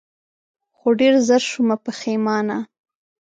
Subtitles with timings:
[0.77, 2.57] خو ډېر زر شومه پښېمانه